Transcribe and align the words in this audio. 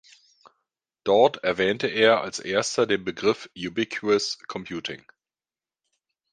Dort 1.03 1.43
erwähnte 1.43 1.85
er 1.85 2.21
als 2.21 2.39
erster 2.39 2.87
den 2.87 3.03
Begriff 3.05 3.51
„Ubiquitous 3.55 4.39
computing“. 4.47 5.03